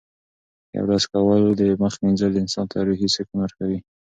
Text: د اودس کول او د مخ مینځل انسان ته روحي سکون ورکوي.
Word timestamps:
د 0.71 0.73
اودس 0.81 1.03
کول 1.11 1.41
او 1.47 1.53
د 1.59 1.61
مخ 1.81 1.93
مینځل 2.03 2.33
انسان 2.41 2.65
ته 2.71 2.77
روحي 2.87 3.07
سکون 3.15 3.37
ورکوي. 3.41 3.79